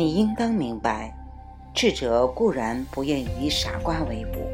[0.00, 1.14] 你应当明白，
[1.74, 4.48] 智者固然不愿以傻瓜为伍，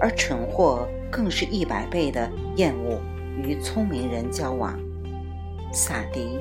[0.00, 3.00] 而蠢货更是一百倍的厌恶
[3.36, 4.76] 与聪明人交往。
[5.72, 6.36] 萨迪，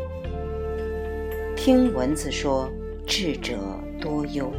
[1.56, 2.68] 听蚊子说，
[3.06, 3.60] 智者
[4.02, 4.52] 多忧。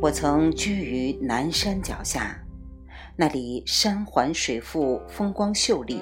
[0.00, 2.36] 我曾居于南山脚下，
[3.14, 6.00] 那里山环水复，风光秀丽。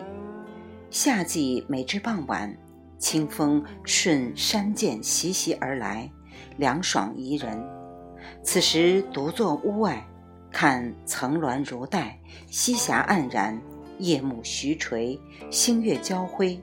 [0.89, 2.57] 夏季每至傍晚，
[3.01, 6.09] 清风顺山涧习习而来，
[6.59, 7.61] 凉爽宜人。
[8.45, 10.07] 此时独坐屋外，
[10.53, 13.61] 看层峦如带，溪峡黯然，
[13.99, 15.19] 夜幕徐垂，
[15.51, 16.61] 星月交辉，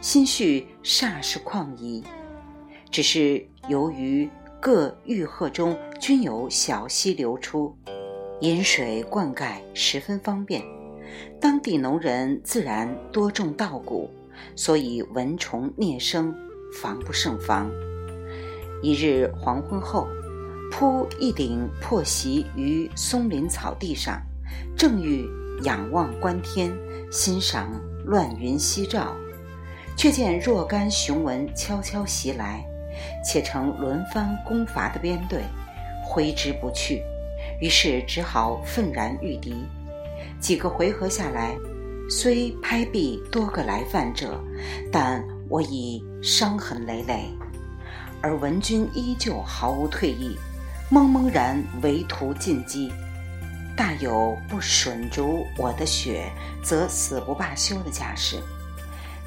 [0.00, 2.04] 心绪煞是旷怡。
[2.92, 4.30] 只是由于。
[4.60, 7.72] 各玉壑中均有小溪流出，
[8.40, 10.60] 饮水灌溉十分方便。
[11.40, 14.10] 当地农人自然多种稻谷，
[14.56, 16.34] 所以蚊虫孽生，
[16.80, 17.70] 防不胜防。
[18.82, 20.06] 一日黄昏后，
[20.70, 24.20] 铺一顶破席于松林草地上，
[24.76, 25.28] 正欲
[25.62, 26.72] 仰望观天，
[27.10, 27.68] 欣赏
[28.04, 29.16] 乱云夕照，
[29.96, 32.64] 却见若干雄蚊悄悄袭来。
[33.24, 35.40] 且成轮番攻伐的编队，
[36.04, 37.00] 挥之不去，
[37.60, 39.54] 于是只好愤然御敌。
[40.40, 41.56] 几个回合下来，
[42.08, 44.42] 虽拍毙多个来犯者，
[44.90, 47.28] 但我已伤痕累累，
[48.22, 50.36] 而文军依旧毫无退意，
[50.90, 52.90] 茫茫然唯图进击，
[53.76, 58.42] 大有不吮足我的血则死不罢休的架势。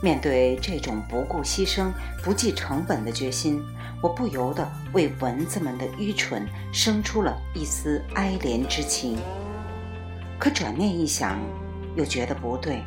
[0.02, 1.92] 面对这种不顾牺牲、
[2.24, 3.64] 不计成本的决心，
[4.02, 9.20] 我不由得为蚊子们的愚蠢生出了一丝哀怜之情。
[10.40, 11.40] 可转念一想，
[11.96, 12.84] 又觉得不对。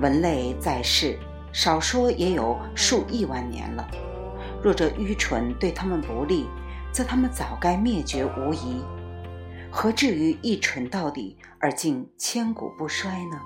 [0.00, 1.18] 蚊类在世，
[1.52, 3.88] 少说也有数亿万年了。
[4.62, 6.46] 若这愚蠢对他们不利，
[6.92, 8.82] 则他们早该灭绝无疑。
[9.70, 13.40] 何至于一蠢到底而竟千古不衰呢？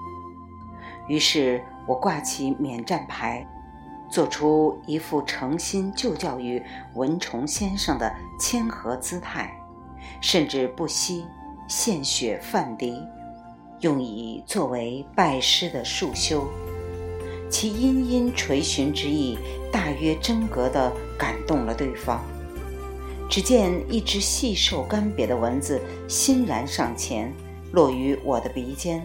[1.08, 1.62] 于是。
[1.84, 3.44] 我挂起免战牌，
[4.08, 6.62] 做出一副诚心就教于
[6.94, 9.52] 蚊虫先生的谦和姿态，
[10.20, 11.26] 甚至不惜
[11.66, 13.02] 献血犯敌，
[13.82, 16.48] 用以作为拜师的束修。
[17.50, 19.36] 其殷殷垂询之意，
[19.70, 22.24] 大约真格地感动了对方。
[23.28, 27.32] 只见一只细瘦干瘪的蚊子欣然上前，
[27.72, 29.02] 落于我的鼻尖，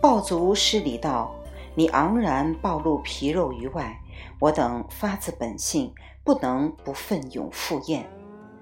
[0.00, 1.34] 抱足施礼道。
[1.74, 3.98] 你昂然暴露皮肉于外，
[4.38, 5.92] 我等发自本性，
[6.22, 8.08] 不能不奋勇赴宴。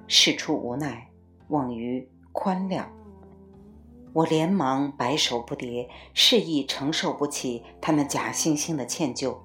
[0.08, 1.08] 事出无奈，
[1.48, 2.84] 望于宽谅。
[4.12, 9.36] 我连忙摆手不迭，示意承受不起他们假惺惺的歉疚，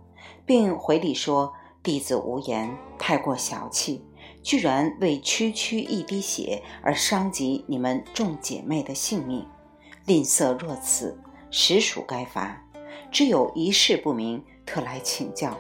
[0.46, 4.04] 并回礼说：“弟子无言，太过小气，
[4.44, 9.48] 居然为区区一滴血而伤及你们众姐妹的性命，
[10.06, 11.18] 吝啬若此，
[11.50, 12.62] 实属该罚。”
[13.10, 15.58] 只有一事不明，特来请教。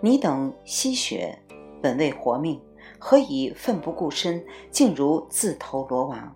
[0.00, 1.38] 你等吸血，
[1.80, 2.60] 本为活命，
[2.98, 6.34] 何以奋不顾身，竟如自投罗网？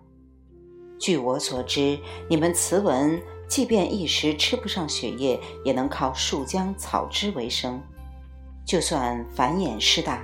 [0.97, 7.81] 据我所知，你们雌蚊即便一时吃不上血液，也能靠树浆草汁为生。
[8.65, 10.21] 就算繁衍势大，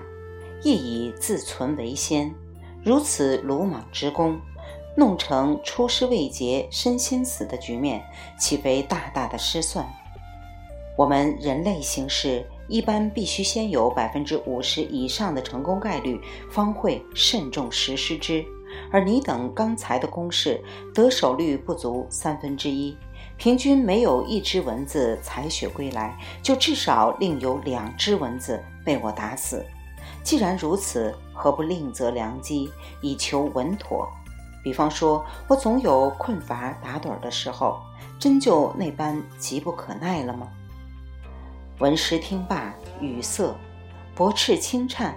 [0.64, 2.34] 亦以自存为先。
[2.84, 4.40] 如此鲁莽之功，
[4.98, 8.04] 弄成出师未捷身先死的局面，
[8.40, 9.88] 岂非大大的失算？
[10.98, 18.44] 我们人类行事一般必须先有百分之五十以上的成功概率，方会慎重实施之。
[18.92, 20.62] 而你等刚才的攻势，
[20.94, 22.98] 得手率不足三分之一，
[23.38, 29.66] 平均没有一只蚊子采血归来，就至少另有两只蚊子被我打死。
[30.24, 32.70] 既然如此，何不另择良机，
[33.02, 34.08] 以求稳妥？
[34.64, 37.80] 比方说，我总有困乏打盹的时候，
[38.20, 40.48] 真就那般急不可耐了吗？
[41.80, 43.56] 闻师听罢，语塞，
[44.14, 45.16] 薄翅轻颤，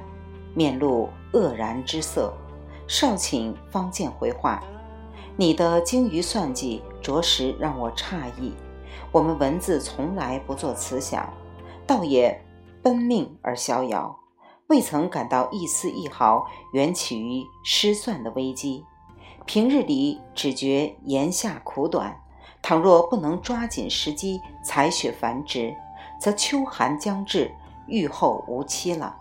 [0.54, 2.32] 面露愕然之色。
[2.96, 4.62] 少顷方见回话
[5.34, 8.54] ：“你的精于算计，着实让我诧异。
[9.10, 11.28] 我们文字从来不做此想，
[11.88, 12.40] 倒也
[12.84, 14.16] 奔命而逍遥，
[14.68, 18.84] 未曾感到一丝一毫缘起于失算的危机。
[19.44, 22.16] 平日里只觉炎夏苦短，
[22.62, 25.74] 倘若不能抓紧时机采血繁殖。”
[26.22, 27.52] 则秋寒将至，
[27.88, 29.16] 愈后无期了。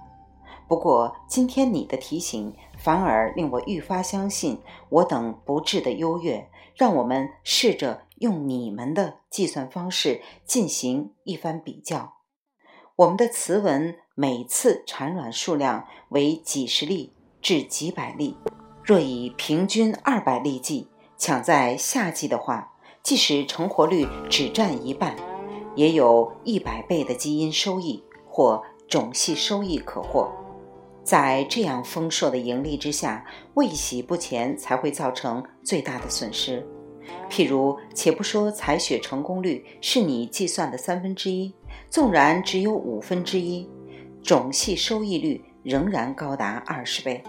[0.68, 4.60] 不过今天你的提醒，反而令我愈发相信
[4.90, 6.50] 我等不智的优越。
[6.76, 12.16] 让我们试着用你们的计算方式进行一番比较。
[12.96, 17.14] 我们的雌蚊每次产卵数量为几十粒
[17.44, 18.36] 至几百粒。
[18.84, 25.16] 若以平均二百粒计，抢在夏季的话，即使成活率只占一半，
[25.76, 30.32] 也有一百倍的基因收益或种系收益可获。
[31.04, 36.66] 在这样丰硕的盈利之下，未洗不前才会造成最大的损失。
[37.30, 41.54] 譬如，且不说采血成功率是你计算的三分之一，
[41.90, 43.70] 纵然只有五分之一，
[44.22, 47.22] 种系收益率仍然高达二十倍。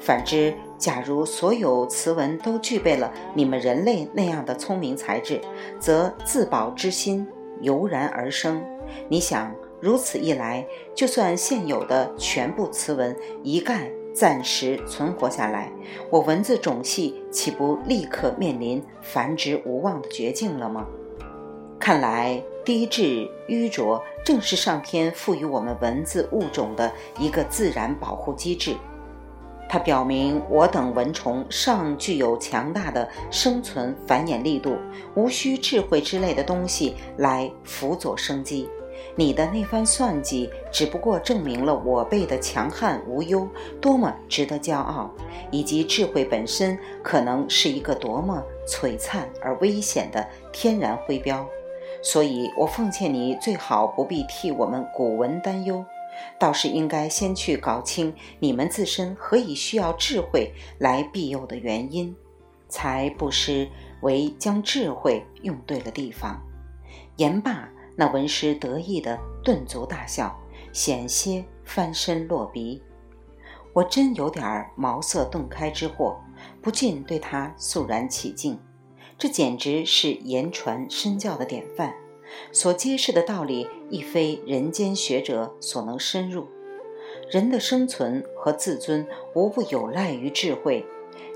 [0.00, 5.38] 反之，假如所有雌蚊都具备了你们人类那样的聪明才智，
[5.78, 7.28] 则自保之心
[7.60, 8.64] 油然而生。
[9.10, 9.54] 你想？
[9.80, 15.72] 如此一来，就算现有的全部雌蚊一概暂时存活下来，
[16.10, 20.86] 我蚊子种系岂不立刻面临繁殖无望的绝境了吗？
[21.78, 28.76] 看来低质愚拙正是上天赋予我们蚊子物种的一个自然保护机制。
[29.66, 34.76] 它表明我等蚊虫尚具有强大的生存繁衍力度，
[35.14, 38.68] 无需智慧之类的东西来辅佐生机。
[39.16, 43.46] 你的那番算计，只不过证明了我辈的强悍无忧
[43.80, 45.10] 多么值得骄傲，
[45.50, 51.46] 以及智慧本身可能是一个多么璀璨而危险的天然徽标。
[52.02, 55.84] 所以，我奉劝你，最好不必替我们古文担忧，
[56.38, 62.16] 倒是应该先去搞清你们自身何以需要智慧来庇佑的原因，
[62.68, 63.68] 才不失
[64.00, 66.40] 为将智慧用对了地方。
[67.16, 67.68] 言罢。
[68.00, 70.34] 那文师得意的顿足大笑，
[70.72, 72.82] 险些翻身落鼻。
[73.74, 76.18] 我真有点茅塞顿开之祸，
[76.62, 78.58] 不禁对他肃然起敬。
[79.18, 81.94] 这简直是言传身教的典范，
[82.52, 86.48] 所揭示的道理亦非人间学者所能深入。
[87.30, 90.86] 人的生存和自尊无不有赖于智慧，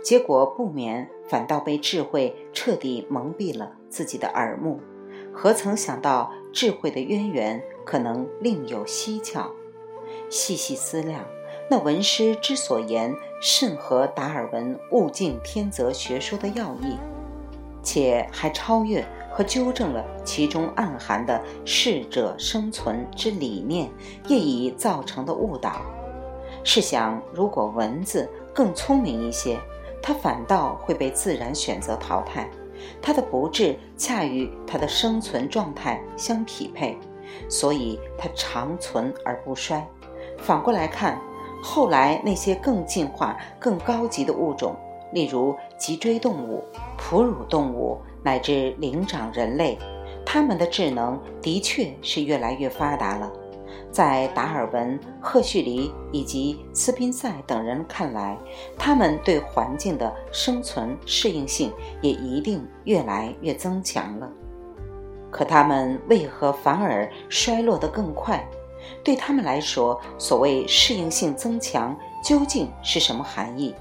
[0.03, 4.81] 结果不免反倒被智慧彻底蒙蔽了自己的耳目。
[5.31, 9.51] 何曾想到智慧的渊源可能另有蹊跷？
[10.31, 11.25] 细细思量，
[11.69, 13.13] 那文师之所言
[13.43, 16.97] 甚合达尔文物竞天择学说的要义，
[17.83, 23.91] 且还超越和纠正了其中暗含的适者生存之理念，
[24.29, 25.83] 业已造成的误导。
[26.63, 29.59] 试想，如果蚊子更聪明一些，
[30.01, 32.49] 它反倒会被自然选择淘汰。
[33.01, 36.97] 它的不治恰与它的生存状态相匹配，
[37.49, 39.87] 所以它长存而不衰。
[40.39, 41.21] 反过来看，
[41.63, 44.77] 后来那些更进化、更高级的物种，
[45.13, 46.63] 例如脊椎动物、
[46.99, 49.79] 哺乳动物乃至灵长人类，
[50.27, 53.33] 它们的智能的确是越来越发达了。
[53.95, 58.37] 在达尔文、赫胥黎以及斯宾塞等人看来，
[58.77, 64.29] 他们对环境的生存适应性也一定越来越增强了。
[65.31, 68.45] 可他们为何反而衰落得更快？
[69.05, 73.73] 对他们来说，所谓适应性增强究竟是什么含义？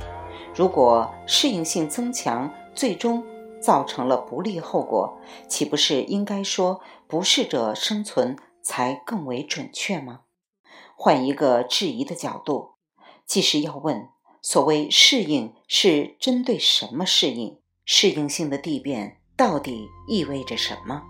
[0.53, 3.23] 如果适应性增强最终
[3.59, 5.11] 造成了不利后果，
[5.47, 8.37] 岂不是应该说不适者生存？
[8.63, 10.21] 才更为准确吗？
[10.95, 12.75] 换一个质疑的角度，
[13.25, 14.07] 即是要问：
[14.41, 17.59] 所谓适应是针对什么适应？
[17.85, 21.03] 适应性的地变到底意味着什么？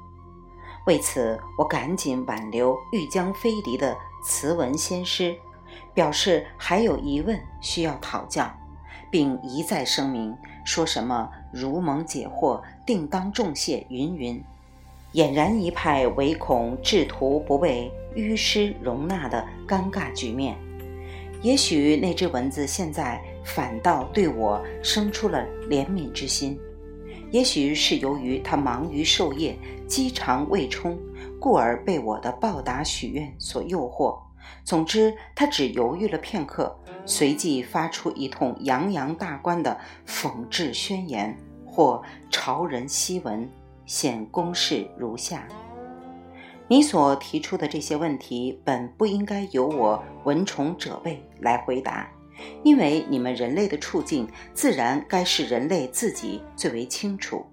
[0.88, 3.96] 为此，我赶紧挽留欲将飞离的
[4.26, 5.38] 词文先师，
[5.94, 8.52] 表示还有疑问需要讨教，
[9.12, 14.44] 并一再声明说什么如蒙解惑，定当重谢云云。
[15.14, 20.58] 俨然一派唯恐制图不被淤师容纳的尴尬局面。
[21.42, 26.58] 也许那只蚊子现在反倒对我生出了怜悯之心，
[27.32, 29.56] 也许是由于它忙于授业，
[29.86, 30.98] 饥肠未充，
[31.40, 34.18] 故而被我的报答许愿所诱惑。
[34.64, 36.74] 总之，他只犹豫了片刻，
[37.06, 39.78] 随即发出一通洋洋大观的
[40.08, 43.50] 讽制宣言，或朝人檄文。
[43.86, 45.48] 现公式如下：
[46.68, 52.10] 你所提出的这些问题，本不应该由我闻虫者辈来回答，
[52.64, 57.46] 因为你们人类的处境，自然该是人类自己最为清楚。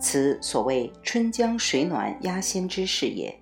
[0.00, 3.34] 此所谓春江水暖鸭先知是也。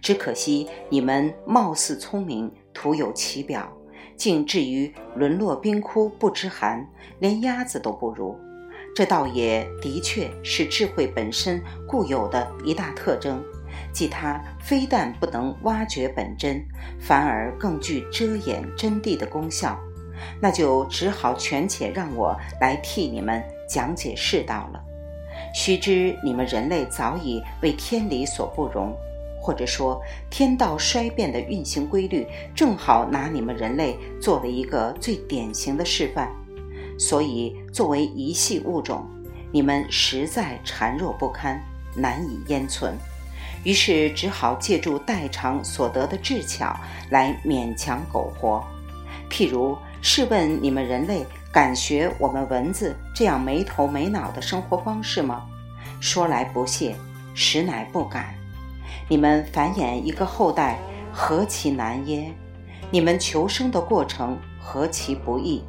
[0.00, 3.70] 只可惜你们貌似聪明，徒有其表，
[4.16, 8.38] 竟至于沦落冰窟不知寒，连鸭子都不如。
[8.94, 13.42] 这倒也的确是智慧本身固有的一大特征，
[13.90, 16.62] 即它非但不能挖掘本真，
[17.00, 19.78] 反而更具遮掩真谛的功效，
[20.40, 24.82] 那就只好权且让我来替你们讲解世道了。
[25.54, 28.94] 须知你们人类早已为天理所不容，
[29.40, 36.30] 或者说天道衰变的运行规律，正好拿你们人类做了一个最典型的示范。
[36.98, 39.06] 所以，作为一系物种，
[39.50, 41.60] 你们实在孱弱不堪，
[41.96, 42.96] 难以焉存。
[43.64, 46.76] 于是，只好借助代偿所得的智巧
[47.10, 48.62] 来勉强苟活。
[49.30, 55.46] 譬如，试问你们人类敢学我们蚊子这样没头没脑的生活方式吗？
[56.00, 56.96] 说来不屑，
[57.34, 58.34] 实乃不敢。
[59.08, 60.78] 你们繁衍一个后代，
[61.12, 62.32] 何其难耶？
[62.90, 65.62] 你们求生的过程何其不易？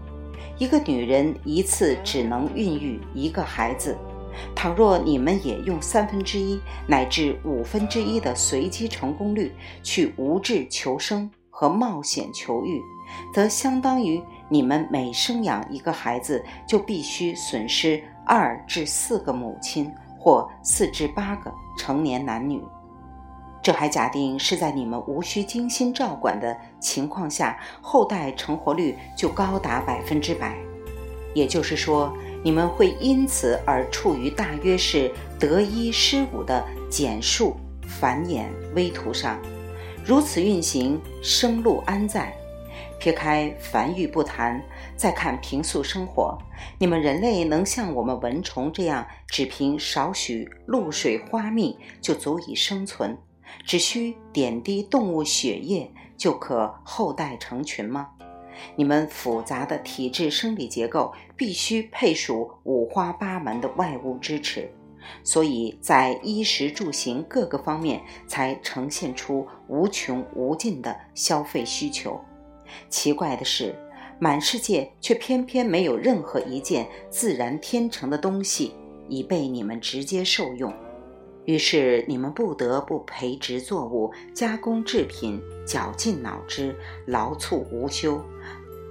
[0.57, 3.97] 一个女人一次只能孕育一个孩子。
[4.55, 9.51] 倘若你们也用三分之一乃至五分之一的随机成功率
[9.83, 12.81] 去无志求生和冒险求育，
[13.31, 14.19] 则相当于
[14.49, 22.59] 你们每生养一个孩子就必须损失二至四个母亲或四至八个成年男女。
[23.63, 30.55] 这还假定是在你们无需精心照管的情况下，后代成活率就高达百分之百。
[31.33, 32.13] 也就是说。
[32.45, 37.55] 你们会因此而处于大约是得一失五的减数
[37.87, 39.39] 繁衍微途上，
[40.03, 42.33] 如此运行，生路安在？
[42.99, 44.61] 撇开繁育不谈，
[44.97, 46.37] 再看平素生活，
[46.77, 53.17] 你们人类能像我们蚊虫这样，只凭少许露水花蜜就足以生存，
[53.65, 58.09] 只需点滴动物血液就可后代成群吗？
[58.75, 64.71] 你们复杂的体质生理结构必须配属五花八门的外物支持，
[65.23, 72.19] 所以在衣食住行各个方面才呈现出无穷无尽的消费需求。
[72.89, 73.75] 奇怪的是，
[74.19, 78.73] 满世界却偏偏没有任何一件自然天成的东西
[79.09, 80.71] 已被你们直接受用。
[81.45, 88.23] 于是你们不得不培植作物、加工制品、绞尽脑汁、劳促无休，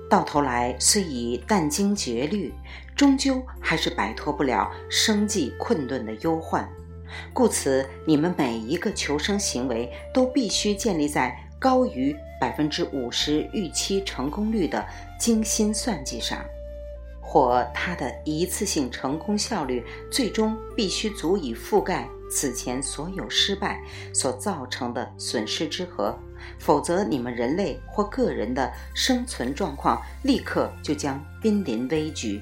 [0.08, 2.52] 到头来虽已殚精竭虑，
[2.94, 6.68] 终究还是摆脱不了生计困顿的忧患。
[7.32, 14.84] 故此，你们每一个求生行为都必须建立在高于百分之五十预期成功率的
[15.18, 16.44] 精心算计上。
[17.20, 23.78] 或它的一次性成功效率最终必须足以覆盖此前所有失败
[24.14, 26.18] 所造成的损失之和，
[26.58, 32.40] 否则你们人类或个人的生存状况立刻就将濒临危局。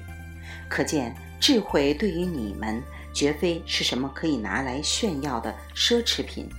[0.69, 2.81] 可见，智慧对于你们
[3.13, 6.49] 绝非是什么可以拿来炫耀的奢侈品，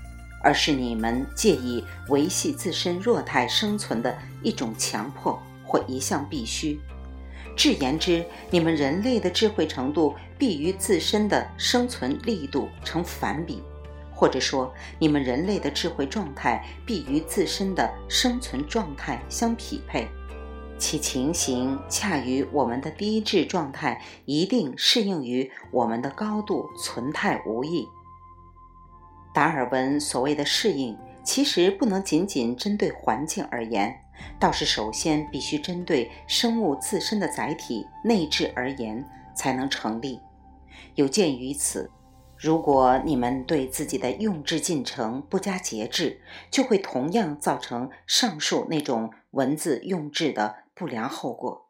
[0.43, 6.79] 而是你们借以维系自身弱态生存的一种强迫或一项必须。
[7.55, 13.63] 至言之，你们人类的智慧程度必与自身的生存力度成反比，
[14.11, 20.09] 或者说，你们人类的智慧状态必与自身的生存状态相匹配，
[20.79, 27.87] 其情形恰与我们的低智状态一定适应于我们的高度存态无异。
[29.35, 34.02] 达尔文所谓的适应，其实不能仅仅针对环境而言。
[34.39, 40.21] 倒是首先必须针对生物自身的载体内质而言才能成立。
[40.95, 41.91] 有鉴于此，
[42.37, 51.69] 如果你们对自己的用智进程不加节制，就会同样造成上述那种文字用智的不良后果，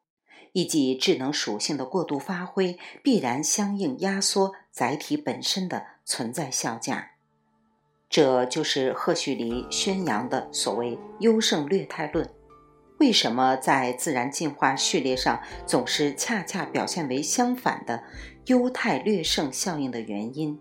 [0.52, 7.10] 以及智能属性的过度发挥，必然相应压缩载体本身的存在效价。
[8.08, 12.28] 这就是赫胥黎宣扬的所谓优胜劣汰论。
[13.02, 18.04] 为什么在自然进化序列上总是恰恰表现为相反的
[18.46, 20.56] 优汰劣胜效应的原因？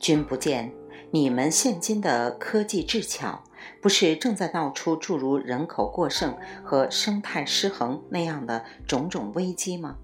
[0.00, 0.72] 君不见
[1.10, 3.44] 你们现今的科技智巧，
[3.82, 6.34] 不是正在闹出诸如人口过剩
[6.64, 9.96] 和生态失衡那样的种种危机吗？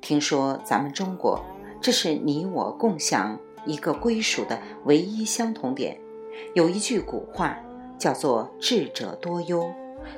[0.00, 1.44] 听说咱们中国，
[1.80, 5.98] 这是你我共享一个归属的唯一相同点。
[6.54, 7.58] 有一句古话
[7.98, 9.68] 叫做“智者多忧”。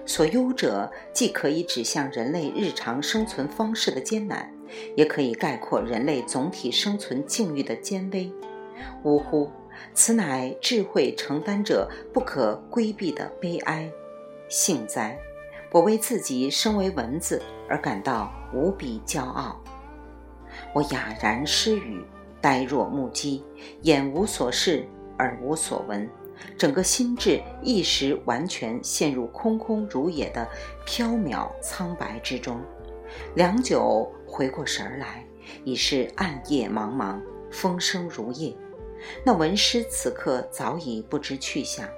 [0.06, 4.50] 所忧者，既可以指向人类日常生存方式的艰难，
[4.96, 8.32] 也可以概括人类总体生存境遇的艰危。
[9.02, 9.50] 呜呼，
[9.94, 13.90] 此乃智慧承担者不可规避的悲哀。
[14.48, 15.18] 幸哉，
[15.70, 19.60] 我为自己身为蚊子而感到无比骄傲。
[20.72, 22.02] 我哑然失语，
[22.40, 23.44] 呆若木鸡，
[23.82, 24.86] 眼无所视，
[25.18, 26.08] 耳无所闻，
[26.56, 30.48] 整个心智一时完全陷入空空如也的
[30.86, 32.60] 缥缈苍白之中。
[33.34, 35.24] 良久回过神来，
[35.64, 38.54] 已是暗夜茫茫，风声如夜。
[39.24, 41.88] 那文师此刻早已不知去向。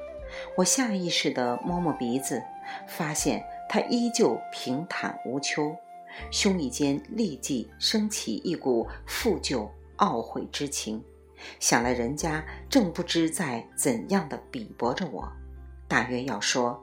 [0.57, 2.41] 我下意识地摸摸鼻子，
[2.87, 5.75] 发现他依旧平坦无丘，
[6.31, 9.69] 胸臆间立即升起一股负疚
[9.99, 11.03] 懊悔之情。
[11.59, 15.31] 想来人家正不知在怎样的比搏着我，
[15.89, 16.83] 大约要说：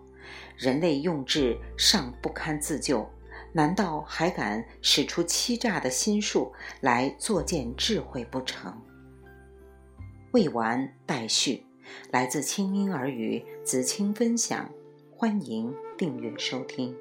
[0.58, 3.08] 人类用智尚不堪自救，
[3.54, 8.74] 难道还敢使出欺诈的心术来作践智慧不成？
[10.32, 11.64] 未完待续。
[12.12, 14.70] 来自清音耳语子清分享，
[15.10, 16.94] 欢迎订阅收听。